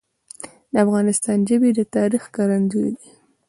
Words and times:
د 0.71 0.73
افغانستان 0.85 1.37
ژبي 1.49 1.69
د 1.77 1.79
تاریخ 1.95 2.21
ښکارندوی 2.29 2.89
دي. 2.97 3.09